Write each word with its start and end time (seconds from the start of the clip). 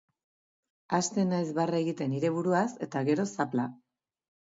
Hasten 0.99 1.29
naiz 1.35 1.51
barre 1.61 1.83
egiten 1.85 2.11
nire 2.17 2.35
buruaz, 2.41 2.67
eta 2.89 3.07
gero, 3.13 3.31
zapla. 3.39 3.73